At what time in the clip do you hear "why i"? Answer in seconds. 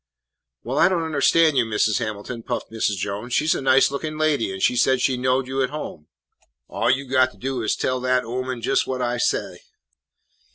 0.63-0.89